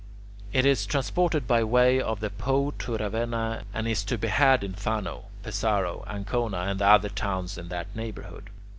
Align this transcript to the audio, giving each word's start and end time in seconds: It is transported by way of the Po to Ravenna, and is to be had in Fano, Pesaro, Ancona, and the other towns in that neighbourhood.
It 0.51 0.65
is 0.65 0.87
transported 0.87 1.45
by 1.47 1.63
way 1.63 2.01
of 2.01 2.21
the 2.21 2.31
Po 2.31 2.71
to 2.71 2.97
Ravenna, 2.97 3.65
and 3.71 3.87
is 3.87 4.03
to 4.05 4.17
be 4.17 4.29
had 4.29 4.63
in 4.63 4.73
Fano, 4.73 5.25
Pesaro, 5.43 6.03
Ancona, 6.07 6.61
and 6.61 6.79
the 6.79 6.87
other 6.87 7.07
towns 7.09 7.55
in 7.55 7.67
that 7.69 7.95
neighbourhood. 7.95 8.49